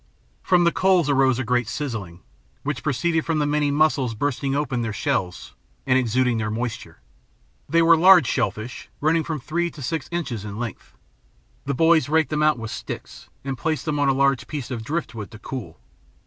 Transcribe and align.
From 0.41 0.63
the 0.63 0.71
coals 0.71 1.11
arose 1.11 1.37
a 1.37 1.43
great 1.43 1.67
sizzling, 1.67 2.21
which 2.63 2.81
proceeded 2.81 3.23
from 3.23 3.37
the 3.37 3.45
many 3.45 3.69
mussels 3.69 4.15
bursting 4.15 4.55
open 4.55 4.81
their 4.81 4.91
shells 4.93 5.53
and 5.85 5.95
exuding 5.95 6.39
their 6.39 6.49
moisture. 6.49 7.01
They 7.69 7.83
were 7.83 7.95
large 7.95 8.25
shellfish, 8.25 8.89
running 8.99 9.23
from 9.23 9.39
three 9.39 9.69
to 9.69 9.79
six 9.83 10.09
inches 10.11 10.43
in 10.43 10.57
length. 10.57 10.97
The 11.65 11.75
boys 11.75 12.09
raked 12.09 12.31
them 12.31 12.41
out 12.41 12.57
with 12.57 12.71
sticks 12.71 13.29
and 13.43 13.55
placed 13.55 13.85
them 13.85 13.99
on 13.99 14.09
a 14.09 14.13
large 14.13 14.47
piece 14.47 14.71
of 14.71 14.83
driftwood 14.83 15.29
to 15.29 15.37
cool. 15.37 15.79